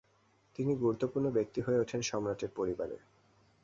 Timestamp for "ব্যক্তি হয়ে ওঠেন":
1.29-2.01